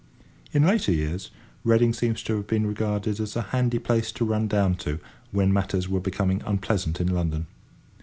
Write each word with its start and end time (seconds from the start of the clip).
In 0.51 0.63
later 0.65 0.91
years, 0.91 1.29
Reading 1.63 1.93
seems 1.93 2.23
to 2.23 2.35
have 2.37 2.47
been 2.47 2.65
regarded 2.65 3.19
as 3.19 3.35
a 3.35 3.43
handy 3.43 3.77
place 3.77 4.11
to 4.13 4.25
run 4.25 4.47
down 4.47 4.73
to, 4.77 4.97
when 5.29 5.53
matters 5.53 5.87
were 5.87 5.99
becoming 5.99 6.41
unpleasant 6.43 6.99
in 6.99 7.13
London. 7.13 7.45